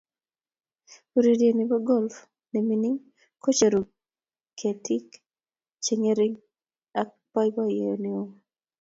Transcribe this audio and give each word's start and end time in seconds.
Urerie 1.17 1.51
ne 1.55 1.63
golf 1.89 2.15
ne 2.51 2.59
mining 2.67 2.97
kocheruu 3.43 3.85
kertaik 4.59 5.09
che 5.83 5.93
ngering 6.01 6.35
ak 7.01 7.09
boiboyee 7.33 7.95
ne 8.01 8.09
oo. 8.21 8.29